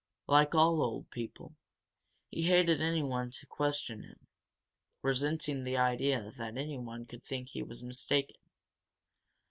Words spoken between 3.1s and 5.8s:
to question him, resenting the